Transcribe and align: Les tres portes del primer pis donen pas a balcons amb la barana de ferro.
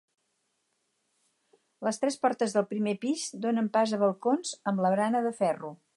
Les 1.87 2.01
tres 2.05 2.17
portes 2.23 2.57
del 2.57 2.67
primer 2.71 2.95
pis 3.05 3.29
donen 3.47 3.69
pas 3.77 3.95
a 3.99 4.03
balcons 4.05 4.59
amb 4.73 4.87
la 4.87 4.95
barana 4.97 5.27
de 5.29 5.37
ferro. 5.43 5.75